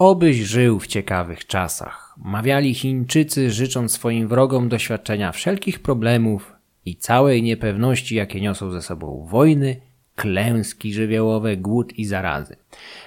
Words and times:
Obyś 0.00 0.36
żył 0.36 0.78
w 0.78 0.86
ciekawych 0.86 1.46
czasach. 1.46 2.14
Mawiali 2.24 2.74
Chińczycy, 2.74 3.50
życząc 3.50 3.92
swoim 3.92 4.28
wrogom 4.28 4.68
doświadczenia 4.68 5.32
wszelkich 5.32 5.80
problemów 5.80 6.52
i 6.86 6.96
całej 6.96 7.42
niepewności, 7.42 8.14
jakie 8.14 8.40
niosą 8.40 8.70
ze 8.70 8.82
sobą 8.82 9.26
wojny, 9.30 9.76
klęski 10.16 10.92
żywiołowe, 10.92 11.56
głód 11.56 11.98
i 11.98 12.04
zarazy. 12.04 12.56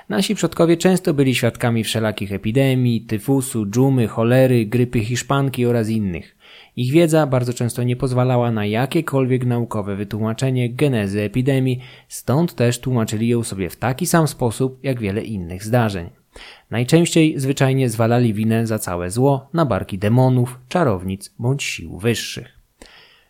Nasi 0.10 0.36
przodkowie 0.36 0.78
często 0.78 1.14
byli 1.14 1.36
świadkami 1.36 1.84
wszelakich 1.84 2.32
epidemii, 2.32 3.02
tyfusu, 3.02 3.66
dżumy, 3.66 4.08
cholery, 4.08 4.66
grypy 4.66 5.00
hiszpanki 5.00 5.66
oraz 5.66 5.90
innych. 5.90 6.36
Ich 6.76 6.92
wiedza 6.92 7.28
bardzo 7.28 7.54
często 7.54 7.84
nie 7.84 7.96
pozwalała 7.96 8.52
na 8.52 8.66
jakiekolwiek 8.66 9.46
naukowe 9.46 9.96
wytłumaczenie 9.96 10.70
genezy 10.70 11.22
epidemii, 11.22 11.80
stąd 12.08 12.56
też 12.56 12.80
tłumaczyli 12.80 13.28
ją 13.28 13.44
sobie 13.44 13.70
w 13.70 13.76
taki 13.76 14.06
sam 14.06 14.28
sposób 14.28 14.80
jak 14.84 15.00
wiele 15.00 15.24
innych 15.24 15.64
zdarzeń. 15.64 16.23
Najczęściej 16.72 17.40
zwyczajnie 17.40 17.90
zwalali 17.90 18.34
winę 18.34 18.68
za 18.68 18.80
całe 18.80 19.12
zło 19.12 19.50
na 19.54 19.66
barki 19.66 19.98
demonów, 19.98 20.60
czarownic 20.70 21.36
bądź 21.40 21.64
sił 21.64 21.98
wyższych. 21.98 22.64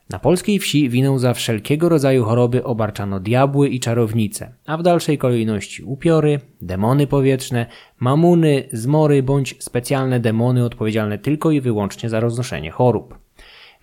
Na 0.10 0.20
polskiej 0.20 0.60
wsi 0.60 0.90
winę 0.90 1.20
za 1.20 1.34
wszelkiego 1.34 1.90
rodzaju 1.90 2.24
choroby 2.24 2.64
obarczano 2.64 3.20
diabły 3.20 3.70
i 3.70 3.80
czarownice, 3.80 4.54
a 4.66 4.78
w 4.78 4.84
dalszej 4.84 5.18
kolejności 5.18 5.84
upiory, 5.84 6.40
demony 6.62 7.08
powietrzne, 7.08 7.66
mamuny, 8.00 8.64
zmory 8.72 9.24
bądź 9.24 9.64
specjalne 9.64 10.20
demony 10.20 10.66
odpowiedzialne 10.66 11.18
tylko 11.18 11.52
i 11.52 11.62
wyłącznie 11.62 12.10
za 12.10 12.20
roznoszenie 12.20 12.72
chorób. 12.72 13.20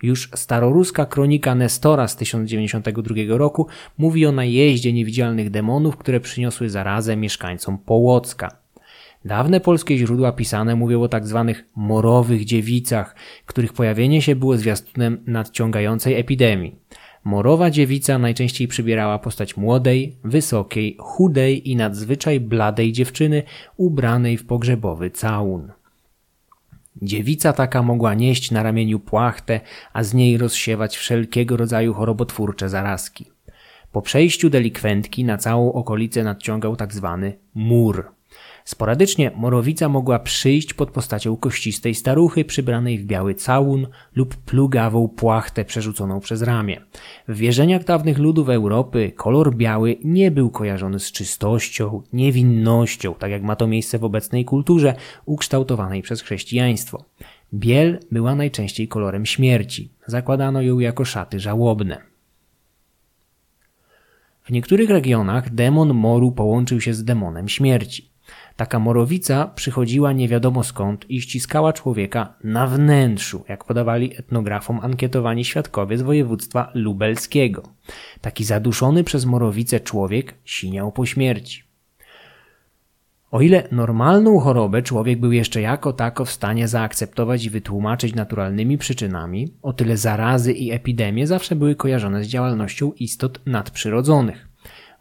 Już 0.03 0.29
staroruska 0.35 1.05
kronika 1.05 1.55
Nestora 1.55 2.07
z 2.07 2.15
1092 2.15 3.15
roku 3.27 3.67
mówi 3.97 4.25
o 4.25 4.31
najeździe 4.31 4.93
niewidzialnych 4.93 5.49
demonów, 5.49 5.97
które 5.97 6.19
przyniosły 6.19 6.69
zarazę 6.69 7.17
mieszkańcom 7.17 7.77
Połocka. 7.77 8.60
Dawne 9.25 9.59
polskie 9.59 9.97
źródła 9.97 10.31
pisane 10.31 10.75
mówią 10.75 11.01
o 11.01 11.07
tak 11.07 11.27
zwanych 11.27 11.65
morowych 11.75 12.45
dziewicach, 12.45 13.15
których 13.45 13.73
pojawienie 13.73 14.21
się 14.21 14.35
było 14.35 14.57
zwiastunem 14.57 15.23
nadciągającej 15.27 16.19
epidemii. 16.19 16.75
Morowa 17.23 17.69
dziewica 17.69 18.17
najczęściej 18.17 18.67
przybierała 18.67 19.19
postać 19.19 19.57
młodej, 19.57 20.15
wysokiej, 20.23 20.97
chudej 20.99 21.69
i 21.69 21.75
nadzwyczaj 21.75 22.39
bladej 22.39 22.91
dziewczyny 22.91 23.43
ubranej 23.77 24.37
w 24.37 24.45
pogrzebowy 24.45 25.11
całun. 25.11 25.71
Dziewica 27.01 27.53
taka 27.53 27.83
mogła 27.83 28.13
nieść 28.13 28.51
na 28.51 28.63
ramieniu 28.63 28.99
płachtę, 28.99 29.59
a 29.93 30.03
z 30.03 30.13
niej 30.13 30.37
rozsiewać 30.37 30.97
wszelkiego 30.97 31.57
rodzaju 31.57 31.93
chorobotwórcze 31.93 32.69
zarazki. 32.69 33.25
Po 33.91 34.01
przejściu 34.01 34.49
delikwentki 34.49 35.25
na 35.25 35.37
całą 35.37 35.73
okolicę 35.73 36.23
nadciągał 36.23 36.75
tak 36.75 36.93
zwany 36.93 37.37
mur– 37.53 38.05
Sporadycznie 38.65 39.31
morowica 39.35 39.89
mogła 39.89 40.19
przyjść 40.19 40.73
pod 40.73 40.91
postacią 40.91 41.37
kościstej 41.37 41.95
staruchy 41.95 42.45
przybranej 42.45 42.99
w 42.99 43.05
biały 43.05 43.35
całun 43.35 43.87
lub 44.15 44.35
plugawą 44.35 45.07
płachtę 45.07 45.65
przerzuconą 45.65 46.19
przez 46.19 46.41
ramię. 46.41 46.81
W 47.27 47.37
wierzeniach 47.37 47.83
dawnych 47.83 48.17
ludów 48.17 48.49
Europy 48.49 49.11
kolor 49.15 49.55
biały 49.55 49.97
nie 50.03 50.31
był 50.31 50.49
kojarzony 50.49 50.99
z 50.99 51.11
czystością, 51.11 52.01
niewinnością, 52.13 53.13
tak 53.13 53.31
jak 53.31 53.43
ma 53.43 53.55
to 53.55 53.67
miejsce 53.67 53.99
w 53.99 54.03
obecnej 54.03 54.45
kulturze 54.45 54.95
ukształtowanej 55.25 56.01
przez 56.01 56.21
chrześcijaństwo. 56.21 57.05
Biel 57.53 57.99
była 58.11 58.35
najczęściej 58.35 58.87
kolorem 58.87 59.25
śmierci. 59.25 59.91
Zakładano 60.07 60.61
ją 60.61 60.79
jako 60.79 61.05
szaty 61.05 61.39
żałobne. 61.39 61.97
W 64.43 64.51
niektórych 64.51 64.89
regionach 64.89 65.49
demon 65.49 65.93
moru 65.93 66.31
połączył 66.31 66.81
się 66.81 66.93
z 66.93 67.03
demonem 67.03 67.49
śmierci. 67.49 68.10
Taka 68.55 68.79
morowica 68.79 69.47
przychodziła 69.47 70.13
nie 70.13 70.27
wiadomo 70.27 70.63
skąd 70.63 71.09
i 71.09 71.21
ściskała 71.21 71.73
człowieka 71.73 72.33
na 72.43 72.67
wnętrzu, 72.67 73.43
jak 73.49 73.65
podawali 73.65 74.17
etnografom 74.17 74.79
ankietowani 74.79 75.45
świadkowie 75.45 75.97
z 75.97 76.01
województwa 76.01 76.71
lubelskiego. 76.73 77.63
Taki 78.21 78.43
zaduszony 78.43 79.03
przez 79.03 79.25
morowicę 79.25 79.79
człowiek 79.79 80.33
siniał 80.45 80.91
po 80.91 81.05
śmierci. 81.05 81.63
O 83.31 83.41
ile 83.41 83.67
normalną 83.71 84.39
chorobę 84.39 84.81
człowiek 84.81 85.19
był 85.19 85.31
jeszcze 85.31 85.61
jako 85.61 85.93
tako 85.93 86.25
w 86.25 86.31
stanie 86.31 86.67
zaakceptować 86.67 87.45
i 87.45 87.49
wytłumaczyć 87.49 88.15
naturalnymi 88.15 88.77
przyczynami, 88.77 89.53
o 89.61 89.73
tyle 89.73 89.97
zarazy 89.97 90.53
i 90.53 90.71
epidemie 90.71 91.27
zawsze 91.27 91.55
były 91.55 91.75
kojarzone 91.75 92.23
z 92.23 92.27
działalnością 92.27 92.91
istot 92.91 93.39
nadprzyrodzonych. 93.45 94.50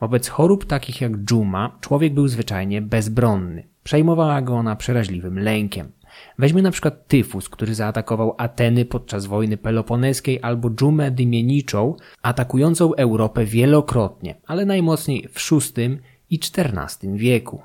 Wobec 0.00 0.28
chorób 0.28 0.64
takich 0.64 1.00
jak 1.00 1.16
dżuma 1.16 1.78
człowiek 1.80 2.14
był 2.14 2.28
zwyczajnie 2.28 2.82
bezbronny. 2.82 3.68
Przejmowała 3.82 4.42
go 4.42 4.54
ona 4.54 4.76
przeraźliwym 4.76 5.38
lękiem. 5.38 5.92
Weźmy 6.38 6.62
na 6.62 6.70
przykład 6.70 7.06
tyfus, 7.08 7.48
który 7.48 7.74
zaatakował 7.74 8.34
Ateny 8.38 8.84
podczas 8.84 9.26
wojny 9.26 9.56
peloponeskiej 9.56 10.38
albo 10.42 10.70
dżumę 10.70 11.10
dymieniczą, 11.10 11.96
atakującą 12.22 12.94
Europę 12.94 13.44
wielokrotnie, 13.44 14.34
ale 14.46 14.64
najmocniej 14.64 15.28
w 15.32 15.50
VI 15.50 15.98
i 16.30 16.40
XIV 16.56 17.16
wieku. 17.16 17.62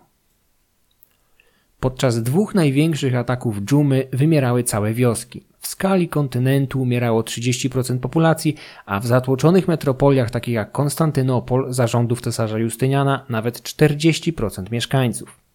Podczas 1.79 2.23
dwóch 2.23 2.55
największych 2.55 3.15
ataków 3.15 3.61
dżumy 3.61 4.07
wymierały 4.13 4.63
całe 4.63 4.93
wioski. 4.93 5.43
W 5.59 5.67
skali 5.67 6.09
kontynentu 6.09 6.81
umierało 6.81 7.21
30% 7.21 7.99
populacji, 7.99 8.55
a 8.85 8.99
w 8.99 9.07
zatłoczonych 9.07 9.67
metropoliach 9.67 10.31
takich 10.31 10.53
jak 10.53 10.71
Konstantynopol 10.71 11.73
zarządów 11.73 12.21
cesarza 12.21 12.57
Justyniana 12.57 13.25
nawet 13.29 13.61
40% 13.61 14.71
mieszkańców. 14.71 15.45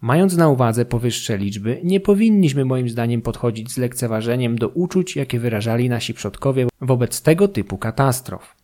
Mając 0.00 0.36
na 0.36 0.48
uwadze 0.48 0.84
powyższe 0.84 1.38
liczby, 1.38 1.80
nie 1.84 2.00
powinniśmy 2.00 2.64
moim 2.64 2.88
zdaniem 2.88 3.22
podchodzić 3.22 3.72
z 3.72 3.78
lekceważeniem 3.78 4.58
do 4.58 4.68
uczuć, 4.68 5.16
jakie 5.16 5.38
wyrażali 5.38 5.88
nasi 5.88 6.14
przodkowie 6.14 6.66
wobec 6.80 7.22
tego 7.22 7.48
typu 7.48 7.78
katastrof. 7.78 8.54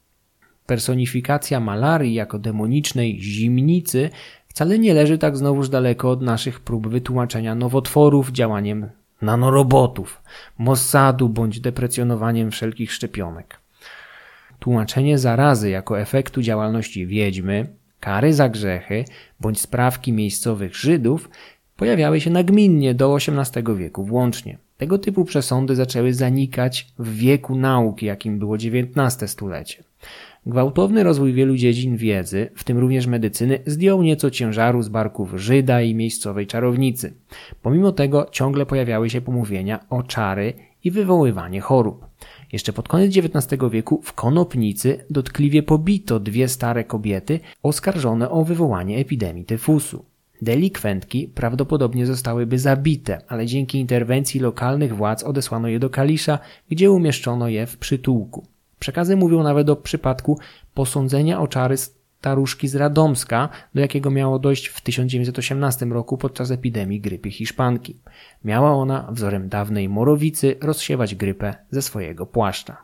Personifikacja 0.66 1.60
malarii 1.60 2.14
jako 2.14 2.38
demonicznej 2.38 3.22
zimnicy 3.22 4.10
wcale 4.54 4.78
nie 4.78 4.94
leży 4.94 5.18
tak 5.18 5.36
znowuż 5.36 5.68
daleko 5.68 6.10
od 6.10 6.22
naszych 6.22 6.60
prób 6.60 6.88
wytłumaczenia 6.88 7.54
nowotworów 7.54 8.30
działaniem 8.30 8.90
nanorobotów, 9.22 10.22
Mossadu 10.58 11.28
bądź 11.28 11.60
deprecjonowaniem 11.60 12.50
wszelkich 12.50 12.92
szczepionek. 12.92 13.60
Tłumaczenie 14.58 15.18
zarazy 15.18 15.70
jako 15.70 16.00
efektu 16.00 16.42
działalności 16.42 17.06
wiedźmy, 17.06 17.66
kary 18.00 18.34
za 18.34 18.48
grzechy 18.48 19.04
bądź 19.40 19.60
sprawki 19.60 20.12
miejscowych 20.12 20.76
Żydów 20.76 21.30
pojawiały 21.76 22.20
się 22.20 22.30
nagminnie 22.30 22.94
do 22.94 23.16
XVIII 23.16 23.76
wieku 23.76 24.04
włącznie. 24.04 24.58
Tego 24.76 24.98
typu 24.98 25.24
przesądy 25.24 25.76
zaczęły 25.76 26.12
zanikać 26.12 26.86
w 26.98 27.14
wieku 27.14 27.56
nauki, 27.56 28.06
jakim 28.06 28.38
było 28.38 28.56
XIX 28.56 29.30
stulecie. 29.30 29.84
Gwałtowny 30.46 31.02
rozwój 31.02 31.32
wielu 31.32 31.56
dziedzin 31.56 31.96
wiedzy, 31.96 32.50
w 32.54 32.64
tym 32.64 32.78
również 32.78 33.06
medycyny, 33.06 33.58
zdjął 33.66 34.02
nieco 34.02 34.30
ciężaru 34.30 34.82
z 34.82 34.88
barków 34.88 35.32
Żyda 35.34 35.82
i 35.82 35.94
miejscowej 35.94 36.46
czarownicy. 36.46 37.14
Pomimo 37.62 37.92
tego 37.92 38.26
ciągle 38.30 38.66
pojawiały 38.66 39.10
się 39.10 39.20
pomówienia 39.20 39.84
o 39.90 40.02
czary 40.02 40.52
i 40.84 40.90
wywoływanie 40.90 41.60
chorób. 41.60 42.06
Jeszcze 42.52 42.72
pod 42.72 42.88
koniec 42.88 43.16
XIX 43.16 43.62
wieku 43.70 44.00
w 44.04 44.12
Konopnicy 44.12 45.04
dotkliwie 45.10 45.62
pobito 45.62 46.20
dwie 46.20 46.48
stare 46.48 46.84
kobiety 46.84 47.40
oskarżone 47.62 48.30
o 48.30 48.44
wywołanie 48.44 48.98
epidemii 48.98 49.44
tyfusu. 49.44 50.04
Delikwentki 50.42 51.28
prawdopodobnie 51.28 52.06
zostałyby 52.06 52.58
zabite, 52.58 53.20
ale 53.28 53.46
dzięki 53.46 53.78
interwencji 53.78 54.40
lokalnych 54.40 54.96
władz 54.96 55.22
odesłano 55.22 55.68
je 55.68 55.78
do 55.78 55.90
Kalisza, 55.90 56.38
gdzie 56.70 56.90
umieszczono 56.90 57.48
je 57.48 57.66
w 57.66 57.76
przytułku. 57.76 58.53
Przekazy 58.84 59.16
mówią 59.16 59.42
nawet 59.42 59.70
o 59.70 59.76
przypadku 59.76 60.38
posądzenia 60.74 61.40
o 61.40 61.48
czary 61.48 61.76
staruszki 61.76 62.68
z 62.68 62.74
Radomska, 62.74 63.48
do 63.74 63.80
jakiego 63.80 64.10
miało 64.10 64.38
dojść 64.38 64.66
w 64.66 64.80
1918 64.80 65.86
roku 65.86 66.18
podczas 66.18 66.50
epidemii 66.50 67.00
grypy 67.00 67.30
hiszpanki. 67.30 67.96
Miała 68.44 68.72
ona, 68.72 69.08
wzorem 69.12 69.48
dawnej 69.48 69.88
morowicy, 69.88 70.56
rozsiewać 70.60 71.14
grypę 71.14 71.54
ze 71.70 71.82
swojego 71.82 72.26
płaszcza. 72.26 72.76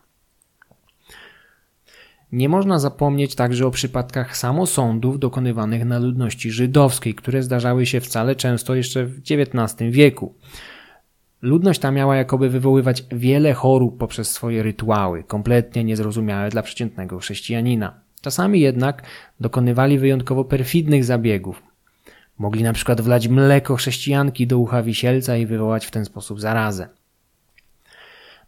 Nie 2.33 2.49
można 2.49 2.79
zapomnieć 2.79 3.35
także 3.35 3.67
o 3.67 3.71
przypadkach 3.71 4.37
samosądów 4.37 5.19
dokonywanych 5.19 5.85
na 5.85 5.99
ludności 5.99 6.51
żydowskiej, 6.51 7.15
które 7.15 7.43
zdarzały 7.43 7.87
się 7.87 8.01
wcale 8.01 8.37
często 8.37 8.75
jeszcze 8.75 9.07
w 9.07 9.19
XIX 9.19 9.91
wieku. 9.91 10.35
Ludność 11.43 11.81
ta 11.81 11.91
miała 11.91 12.17
jakoby 12.17 12.49
wywoływać 12.49 13.05
wiele 13.13 13.53
chorób 13.53 13.99
poprzez 13.99 14.31
swoje 14.31 14.63
rytuały, 14.63 15.25
kompletnie 15.25 15.85
niezrozumiałe 15.85 16.49
dla 16.49 16.63
przeciętnego 16.63 17.19
chrześcijanina. 17.19 17.95
Czasami 18.21 18.61
jednak 18.61 19.03
dokonywali 19.41 19.99
wyjątkowo 19.99 20.45
perfidnych 20.45 21.05
zabiegów. 21.05 21.63
Mogli 22.39 22.63
na 22.63 22.73
przykład 22.73 23.01
wlać 23.01 23.29
mleko 23.29 23.77
chrześcijanki 23.77 24.47
do 24.47 24.59
ucha 24.59 24.83
wisielca 24.83 25.37
i 25.37 25.47
wywołać 25.47 25.87
w 25.87 25.91
ten 25.91 26.05
sposób 26.05 26.41
zarazę. 26.41 26.89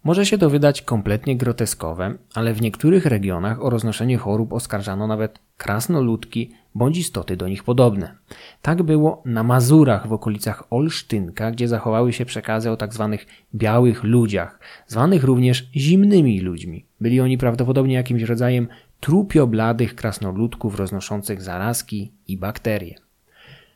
Może 0.04 0.26
się 0.26 0.38
to 0.38 0.50
wydać 0.50 0.82
kompletnie 0.82 1.36
groteskowe, 1.36 2.14
ale 2.34 2.54
w 2.54 2.62
niektórych 2.62 3.06
regionach 3.06 3.64
o 3.64 3.70
roznoszenie 3.70 4.18
chorób 4.18 4.52
oskarżano 4.52 5.06
nawet 5.06 5.38
krasnoludki 5.56 6.54
bądź 6.74 6.98
istoty 6.98 7.36
do 7.36 7.48
nich 7.48 7.64
podobne. 7.64 8.14
Tak 8.62 8.82
było 8.82 9.22
na 9.24 9.42
Mazurach 9.42 10.08
w 10.08 10.12
okolicach 10.12 10.64
Olsztynka, 10.70 11.50
gdzie 11.50 11.69
zachowały 11.69 12.12
się 12.12 12.24
przekazy 12.24 12.70
o 12.70 12.76
tak 12.76 12.94
zwanych 12.94 13.26
białych 13.54 14.04
ludziach, 14.04 14.58
zwanych 14.86 15.24
również 15.24 15.70
zimnymi 15.76 16.40
ludźmi. 16.40 16.84
Byli 17.00 17.20
oni 17.20 17.38
prawdopodobnie 17.38 17.94
jakimś 17.94 18.22
rodzajem 18.22 18.69
trupiobladych 19.00 19.94
krasnoludków 19.94 20.76
roznoszących 20.76 21.42
zarazki 21.42 22.12
i 22.28 22.36
bakterie. 22.36 22.94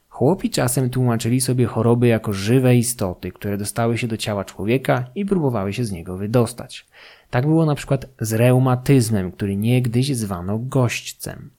Chłopi 0.08 0.50
czasem 0.50 0.90
tłumaczyli 0.90 1.40
sobie 1.40 1.66
choroby 1.66 2.06
jako 2.06 2.32
żywe 2.32 2.76
istoty, 2.76 3.32
które 3.32 3.58
dostały 3.58 3.99
się 3.99 4.06
do 4.06 4.16
ciała 4.16 4.44
człowieka 4.44 5.04
i 5.14 5.26
próbowały 5.26 5.72
się 5.72 5.84
z 5.84 5.92
niego 5.92 6.16
wydostać. 6.16 6.87
Tak 7.31 7.46
było 7.46 7.66
na 7.66 7.75
przykład 7.75 8.06
z 8.20 8.32
reumatyzmem, 8.32 9.32
który 9.32 9.56
niegdyś 9.56 10.16
zwano 10.16 10.58
gośćcem. 10.58 11.50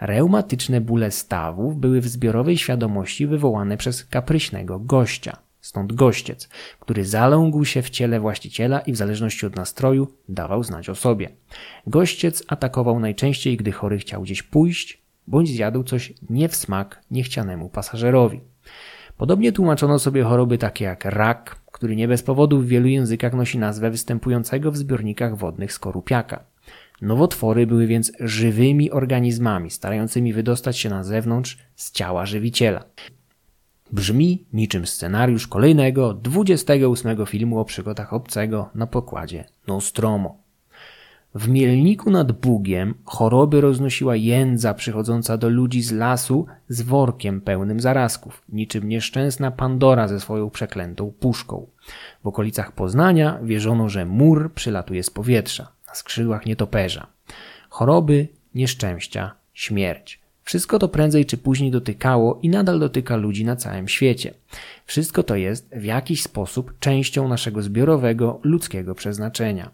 Reumatyczne 0.00 0.80
bóle 0.80 1.10
stawów 1.10 1.76
były 1.76 2.00
w 2.00 2.08
zbiorowej 2.08 2.58
świadomości 2.58 3.26
wywołane 3.26 3.76
przez 3.76 4.04
kapryśnego 4.04 4.78
gościa, 4.78 5.36
stąd 5.60 5.92
gościec, 5.92 6.48
który 6.80 7.04
zalągł 7.04 7.64
się 7.64 7.82
w 7.82 7.90
ciele 7.90 8.20
właściciela 8.20 8.80
i 8.80 8.92
w 8.92 8.96
zależności 8.96 9.46
od 9.46 9.56
nastroju 9.56 10.08
dawał 10.28 10.62
znać 10.62 10.88
o 10.88 10.94
sobie. 10.94 11.28
Gościec 11.86 12.44
atakował 12.48 13.00
najczęściej, 13.00 13.56
gdy 13.56 13.72
chory 13.72 13.98
chciał 13.98 14.22
gdzieś 14.22 14.42
pójść, 14.42 15.02
bądź 15.26 15.48
zjadł 15.48 15.82
coś 15.82 16.12
nie 16.30 16.48
w 16.48 16.56
smak 16.56 17.00
niechcianemu 17.10 17.68
pasażerowi. 17.68 18.40
Podobnie 19.16 19.52
tłumaczono 19.52 19.98
sobie 19.98 20.22
choroby 20.22 20.58
takie 20.58 20.84
jak 20.84 21.04
rak, 21.04 21.56
który 21.72 21.96
nie 21.96 22.08
bez 22.08 22.22
powodu 22.22 22.60
w 22.60 22.66
wielu 22.66 22.86
językach 22.86 23.34
nosi 23.34 23.58
nazwę 23.58 23.90
występującego 23.90 24.70
w 24.72 24.76
zbiornikach 24.76 25.36
wodnych 25.36 25.72
skorupiaka. 25.72 26.44
Nowotwory 27.02 27.66
były 27.66 27.86
więc 27.86 28.12
żywymi 28.20 28.90
organizmami, 28.90 29.70
starającymi 29.70 30.32
wydostać 30.32 30.78
się 30.78 30.90
na 30.90 31.04
zewnątrz 31.04 31.58
z 31.76 31.92
ciała 31.92 32.26
żywiciela. 32.26 32.84
Brzmi 33.92 34.44
niczym 34.52 34.86
scenariusz 34.86 35.48
kolejnego, 35.48 36.14
28 36.14 37.26
filmu 37.26 37.58
o 37.58 37.64
przygodach 37.64 38.12
obcego 38.12 38.70
na 38.74 38.86
pokładzie 38.86 39.44
Nostromo. 39.66 40.44
W 41.34 41.48
Mielniku 41.48 42.10
nad 42.10 42.32
Bugiem 42.32 42.94
choroby 43.04 43.60
roznosiła 43.60 44.16
jędza 44.16 44.74
przychodząca 44.74 45.36
do 45.36 45.48
ludzi 45.48 45.82
z 45.82 45.92
lasu 45.92 46.46
z 46.68 46.82
workiem 46.82 47.40
pełnym 47.40 47.80
zarazków, 47.80 48.42
niczym 48.48 48.88
nieszczęsna 48.88 49.50
Pandora 49.50 50.08
ze 50.08 50.20
swoją 50.20 50.50
przeklętą 50.50 51.12
puszką. 51.20 51.66
W 52.24 52.26
okolicach 52.26 52.72
Poznania 52.72 53.38
wierzono, 53.42 53.88
że 53.88 54.06
mur 54.06 54.52
przylatuje 54.52 55.02
z 55.02 55.10
powietrza, 55.10 55.73
skrzydłach 55.96 56.46
nietoperza. 56.46 57.06
Choroby, 57.68 58.28
nieszczęścia, 58.54 59.34
śmierć. 59.54 60.20
Wszystko 60.42 60.78
to 60.78 60.88
prędzej 60.88 61.26
czy 61.26 61.36
później 61.36 61.70
dotykało 61.70 62.38
i 62.42 62.48
nadal 62.48 62.78
dotyka 62.78 63.16
ludzi 63.16 63.44
na 63.44 63.56
całym 63.56 63.88
świecie. 63.88 64.34
Wszystko 64.86 65.22
to 65.22 65.36
jest 65.36 65.70
w 65.76 65.84
jakiś 65.84 66.22
sposób 66.22 66.78
częścią 66.78 67.28
naszego 67.28 67.62
zbiorowego 67.62 68.40
ludzkiego 68.42 68.94
przeznaczenia. 68.94 69.70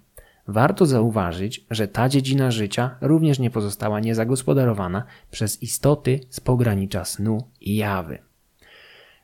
Warto 0.49 0.87
zauważyć, 0.87 1.65
że 1.71 1.89
ta 1.89 2.09
dziedzina 2.09 2.51
życia 2.51 2.97
również 3.01 3.39
nie 3.39 3.51
pozostała 3.51 4.01
niezagospodarowana 4.01 5.05
przez 5.31 5.63
istoty 5.63 6.21
z 6.31 6.41
pogranicza 6.41 7.05
snu 7.05 7.49
i 7.61 7.77
jawy. 7.77 8.19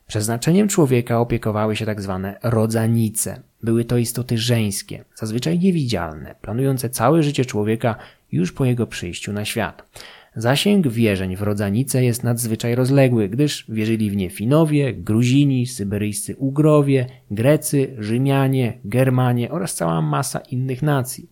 Przeznaczeniem 0.07 0.69
człowieka 0.69 1.21
opiekowały 1.21 1.77
się 1.77 1.87
tak 1.87 2.03
zwane 2.03 2.39
rodzanice. 2.43 3.43
Były 3.63 3.85
to 3.85 3.97
istoty 3.97 4.39
żeńskie, 4.39 5.05
zazwyczaj 5.15 5.59
niewidzialne, 5.59 6.35
planujące 6.41 6.91
całe 6.91 7.23
życie 7.23 7.45
człowieka 7.45 7.97
już 8.33 8.53
po 8.53 8.65
jego 8.65 8.87
przyjściu 8.87 9.33
na 9.33 9.45
świat. 9.45 10.01
Zasięg 10.37 10.89
wierzeń 10.89 11.37
w 11.37 11.43
rodzanice 11.43 12.05
jest 12.05 12.25
nadzwyczaj 12.25 12.75
rozległy, 12.75 13.29
gdyż 13.29 13.65
wierzyli 13.69 14.11
w 14.11 14.17
nie 14.17 14.31
Finowie, 14.31 14.95
Gruzini, 14.95 15.67
syberyjscy 15.67 16.37
Ugrowie, 16.37 17.07
Grecy, 17.31 17.97
Rzymianie, 17.99 18.79
Germanie 18.85 19.51
oraz 19.51 19.75
cała 19.75 20.03
masa 20.03 20.39
innych 20.39 20.83
nacji. 20.83 21.31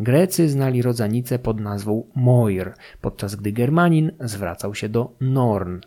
Grecy 0.00 0.48
znali 0.48 0.82
rodzanicę 0.82 1.38
pod 1.38 1.60
nazwą 1.60 2.06
Moir, 2.14 2.74
podczas 3.00 3.36
gdy 3.36 3.52
Germanin 3.52 4.12
zwracał 4.20 4.74
się 4.74 4.88
do 4.88 5.12
Norn. 5.20 5.78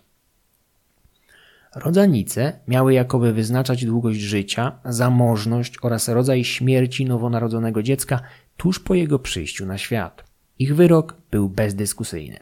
Rodzanice 1.76 2.60
miały 2.68 2.94
jakoby 2.94 3.34
wyznaczać 3.34 3.86
długość 3.86 4.20
życia, 4.20 4.72
zamożność 4.86 5.74
oraz 5.82 6.08
rodzaj 6.08 6.44
śmierci 6.44 7.06
nowonarodzonego 7.06 7.84
dziecka 7.84 8.22
tuż 8.58 8.80
po 8.80 8.94
jego 8.96 9.20
przyjściu 9.20 9.66
na 9.66 9.78
świat. 9.78 10.24
Ich 10.60 10.76
wyrok 10.76 11.16
był 11.32 11.50
bezdyskusyjny. 11.50 12.40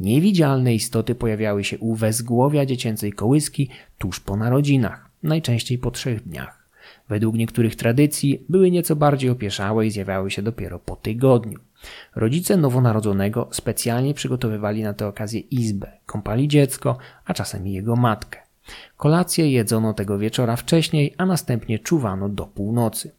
Niewidzialne 0.00 0.74
istoty 0.74 1.14
pojawiały 1.14 1.64
się 1.64 1.78
u 1.78 1.94
wezgłowia 1.94 2.66
dziecięcej 2.66 3.12
kołyski 3.12 3.68
tuż 3.98 4.20
po 4.20 4.36
narodzinach, 4.36 5.10
najczęściej 5.22 5.78
po 5.78 5.90
trzech 5.90 6.22
dniach. 6.22 6.68
Według 7.08 7.36
niektórych 7.36 7.76
tradycji 7.76 8.44
były 8.48 8.70
nieco 8.70 8.96
bardziej 8.96 9.30
opieszałe 9.30 9.86
i 9.86 9.90
zjawiały 9.90 10.30
się 10.30 10.42
dopiero 10.42 10.78
po 10.78 10.96
tygodniu. 10.96 11.58
Rodzice 12.14 12.56
nowonarodzonego 12.56 13.48
specjalnie 13.52 14.14
przygotowywali 14.14 14.82
na 14.82 14.94
tę 14.94 15.06
okazję 15.06 15.40
izbę, 15.40 15.92
kąpali 16.06 16.48
dziecko, 16.48 16.98
a 17.24 17.34
czasem 17.34 17.66
jego 17.66 17.96
matkę. 17.96 18.45
Kolację 18.96 19.50
jedzono 19.50 19.94
tego 19.94 20.18
wieczora 20.18 20.56
wcześniej, 20.56 21.14
a 21.18 21.26
następnie 21.26 21.78
czuwano 21.78 22.28
do 22.28 22.46
północy. 22.46 23.12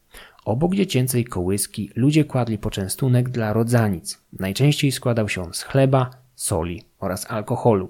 Obok 0.46 0.76
dziecięcej 0.76 1.26
kołyski 1.26 1.92
ludzie 1.96 2.26
kładli 2.26 2.58
poczęstunek 2.58 3.30
dla 3.30 3.54
rodzanic. 3.54 4.22
Najczęściej 4.40 4.92
składał 4.92 5.30
się 5.30 5.42
on 5.42 5.54
z 5.54 5.64
chleba, 5.64 6.10
soli 6.36 6.84
oraz 7.00 7.32
alkoholu. 7.32 7.90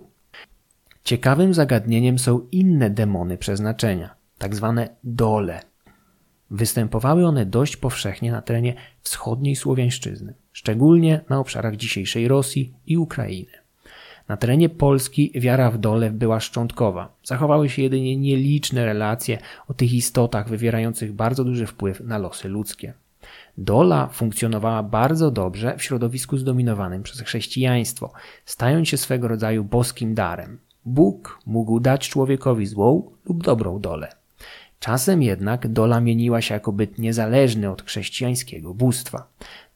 Ciekawym 1.04 1.54
zagadnieniem 1.54 2.20
są 2.20 2.48
inne 2.52 2.90
demony 2.90 3.38
przeznaczenia, 3.38 4.16
tak 4.38 4.56
zwane 4.56 4.90
dole. 5.04 5.62
Występowały 6.52 7.28
one 7.28 7.46
dość 7.46 7.78
powszechnie 7.78 8.32
na 8.32 8.42
terenie 8.42 8.74
wschodniej 9.02 9.56
Słowiańszczyzny, 9.56 10.34
szczególnie 10.52 11.22
na 11.30 11.40
obszarach 11.40 11.76
dzisiejszej 11.76 12.28
Rosji 12.28 12.74
i 12.86 12.98
Ukrainy. 12.98 13.67
Na 14.28 14.38
terenie 14.38 14.70
Polski 14.70 15.32
wiara 15.36 15.72
w 15.72 15.78
dole 15.78 16.12
była 16.12 16.40
szczątkowa. 16.40 17.14
Zachowały 17.24 17.70
się 17.70 17.82
jedynie 17.82 18.18
nieliczne 18.18 18.86
relacje 18.86 19.38
o 19.68 19.74
tych 19.74 19.94
istotach 19.94 20.50
wywierających 20.50 21.14
bardzo 21.14 21.44
duży 21.44 21.66
wpływ 21.66 22.00
na 22.00 22.18
losy 22.18 22.50
ludzkie. 22.50 22.94
Dola 23.58 24.08
funkcjonowała 24.08 24.84
bardzo 24.84 25.32
dobrze 25.32 25.78
w 25.78 25.84
środowisku 25.84 26.38
zdominowanym 26.38 27.04
przez 27.04 27.22
chrześcijaństwo, 27.22 28.14
stając 28.46 28.88
się 28.88 28.98
swego 28.98 29.28
rodzaju 29.28 29.64
boskim 29.64 30.16
darem. 30.16 30.60
Bóg 30.86 31.40
mógł 31.46 31.80
dać 31.80 32.10
człowiekowi 32.10 32.66
złą 32.66 33.12
lub 33.26 33.44
dobrą 33.44 33.80
dolę. 33.80 34.08
Czasem 34.80 35.24
jednak 35.24 35.68
dola 35.68 36.02
mieniła 36.02 36.42
się 36.42 36.54
jako 36.54 36.72
byt 36.72 36.98
niezależny 36.98 37.72
od 37.72 37.84
chrześcijańskiego 37.84 38.74
bóstwa. 38.74 39.28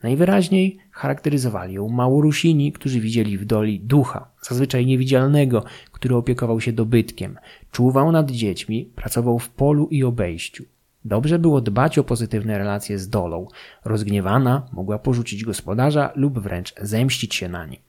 Najwyraźniej 0.04 0.78
charakteryzowali 0.92 1.74
ją 1.74 1.90
Małorusini, 1.90 2.72
którzy 2.72 3.00
widzieli 3.00 3.38
w 3.38 3.46
doli 3.46 3.80
ducha, 3.80 4.28
zazwyczaj 4.42 4.86
niewidzialnego, 4.86 5.64
który 5.92 6.16
opiekował 6.16 6.62
się 6.62 6.74
dobytkiem, 6.74 7.38
czuwał 7.72 8.12
nad 8.12 8.32
dziećmi, 8.32 8.86
pracował 8.96 9.40
w 9.40 9.50
polu 9.50 9.88
i 9.92 10.04
obejściu. 10.04 10.64
Dobrze 11.06 11.40
było 11.40 11.62
dbać 11.62 11.98
o 11.98 12.04
pozytywne 12.04 12.58
relacje 12.58 13.00
z 13.00 13.10
dolą. 13.10 13.48
Rozgniewana 13.86 14.68
mogła 14.72 15.00
porzucić 15.00 15.44
gospodarza 15.44 16.12
lub 16.16 16.40
wręcz 16.40 16.74
zemścić 16.82 17.36
się 17.36 17.50
na 17.50 17.66
nim. 17.66 17.80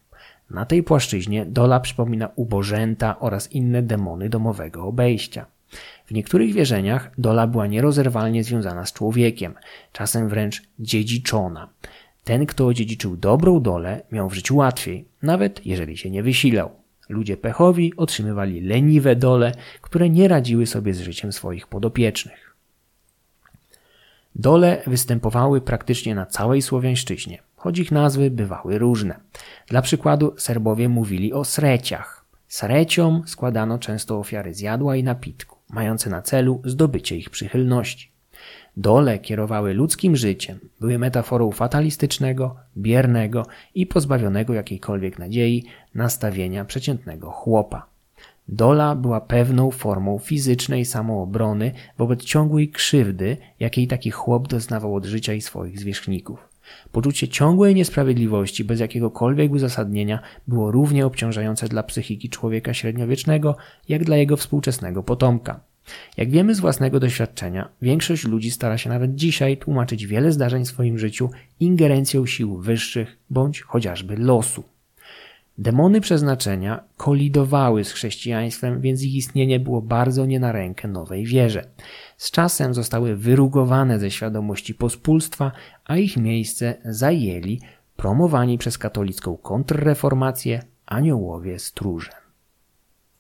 Na 0.51 0.67
tej 0.67 0.83
płaszczyźnie 0.83 1.47
dola 1.47 1.81
przypomina 1.81 2.29
ubożęta 2.37 3.19
oraz 3.21 3.53
inne 3.53 3.83
demony 3.83 4.29
domowego 4.29 4.85
obejścia. 4.85 5.47
W 6.07 6.12
niektórych 6.12 6.52
wierzeniach 6.52 7.11
dola 7.19 7.47
była 7.47 7.67
nierozerwalnie 7.67 8.45
związana 8.45 8.87
z 8.87 8.93
człowiekiem, 8.93 9.55
czasem 9.93 10.29
wręcz 10.29 10.62
dziedziczona. 10.79 11.69
Ten, 12.25 12.47
kto 12.47 12.67
odziedziczył 12.67 13.17
dobrą 13.17 13.61
dolę, 13.61 14.02
miał 14.12 14.29
w 14.29 14.35
życiu 14.35 14.57
łatwiej, 14.57 15.09
nawet 15.23 15.67
jeżeli 15.67 15.97
się 15.97 16.11
nie 16.11 16.23
wysilał. 16.23 16.71
Ludzie 17.09 17.37
pechowi 17.37 17.97
otrzymywali 17.97 18.61
leniwe 18.61 19.17
dole, 19.17 19.55
które 19.81 20.11
nie 20.11 20.29
radziły 20.29 20.67
sobie 20.67 20.95
z 20.95 21.00
życiem 21.00 21.33
swoich 21.33 21.67
podopiecznych. 21.67 22.57
Dole 24.35 24.83
występowały 24.87 25.61
praktycznie 25.61 26.14
na 26.14 26.26
całej 26.26 26.62
Słowiańszczyźnie, 26.62 27.43
choć 27.57 27.79
ich 27.79 27.93
nazwy 27.93 28.31
bywały 28.31 28.79
różne. 28.79 29.21
Dla 29.67 29.83
przykładu 29.83 30.35
Serbowie 30.37 30.88
mówili 30.88 31.33
o 31.33 31.45
sreciach. 31.45 32.25
Sreciom 32.49 33.23
składano 33.26 33.79
często 33.79 34.19
ofiary 34.19 34.55
zjadła 34.55 34.97
i 34.97 35.05
napitku, 35.05 35.57
mające 35.73 36.11
na 36.11 36.23
celu 36.23 36.62
zdobycie 36.64 37.17
ich 37.17 37.31
przychylności. 37.31 38.12
Dole 38.76 39.19
kierowały 39.19 39.75
ludzkim 39.75 40.17
życiem, 40.17 40.59
były 40.81 40.99
metaforą 40.99 41.52
fatalistycznego, 41.52 42.57
biernego 42.76 43.47
i 43.75 43.87
pozbawionego 43.87 44.55
jakiejkolwiek 44.55 45.19
nadziei 45.19 45.64
nastawienia 45.95 46.64
przeciętnego 46.64 47.31
chłopa. 47.31 47.87
Dola 48.49 48.95
była 48.95 49.21
pewną 49.21 49.71
formą 49.71 50.19
fizycznej 50.19 50.85
samoobrony 50.85 51.73
wobec 51.99 52.25
ciągłej 52.25 52.69
krzywdy, 52.69 53.37
jakiej 53.61 53.87
taki 53.87 54.11
chłop 54.11 54.49
doznawał 54.49 54.95
od 54.95 55.05
życia 55.05 55.33
i 55.33 55.41
swoich 55.41 55.81
zwierzchników. 55.81 56.52
Poczucie 56.92 57.28
ciągłej 57.28 57.75
niesprawiedliwości 57.75 58.64
bez 58.64 58.81
jakiegokolwiek 58.81 59.52
uzasadnienia 59.52 60.21
było 60.49 60.71
równie 60.71 61.07
obciążające 61.07 61.69
dla 61.69 61.83
psychiki 61.83 62.28
człowieka 62.28 62.75
średniowiecznego, 62.75 63.57
jak 63.88 64.04
dla 64.04 64.16
jego 64.16 64.37
współczesnego 64.37 65.02
potomka. 65.02 65.61
Jak 66.16 66.31
wiemy 66.31 66.54
z 66.54 66.61
własnego 66.61 67.00
doświadczenia, 67.00 67.69
większość 67.83 68.25
ludzi 68.25 68.50
stara 68.50 68.78
się 68.78 68.90
nawet 68.90 69.14
dzisiaj 69.14 69.57
tłumaczyć 69.57 70.07
wiele 70.07 70.33
zdarzeń 70.33 70.64
w 70.64 70.69
swoim 70.69 70.99
życiu 70.99 71.31
ingerencją 71.61 72.26
sił 72.26 72.59
wyższych 72.59 73.19
bądź 73.31 73.61
chociażby 73.61 74.16
losu. 74.16 74.64
Demony 75.59 76.01
przeznaczenia 76.01 76.85
kolidowały 76.97 77.85
z 77.85 77.93
chrześcijaństwem, 77.93 78.81
więc 78.81 79.03
ich 79.03 79.15
istnienie 79.15 79.61
było 79.61 79.83
bardzo 79.83 80.27
nie 80.27 80.41
na 80.41 80.53
rękę 80.53 80.89
nowej 80.89 81.27
wierze. 81.27 81.65
Z 82.17 82.31
czasem 82.31 82.75
zostały 82.75 83.17
wyrugowane 83.17 83.99
ze 83.99 84.11
świadomości 84.11 84.75
pospólstwa, 84.75 85.53
a 85.85 85.97
ich 85.97 86.17
miejsce 86.17 86.75
zajęli 86.85 87.61
promowani 87.97 88.59
przez 88.59 88.79
katolicką 88.79 89.37
kontrreformację 89.37 90.63
aniołowie 90.87 91.59
stróże. 91.59 92.22